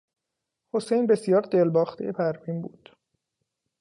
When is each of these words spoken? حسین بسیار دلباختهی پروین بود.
حسین 0.73 1.05
بسیار 1.07 1.41
دلباختهی 1.43 2.11
پروین 2.11 2.61
بود. 2.61 2.89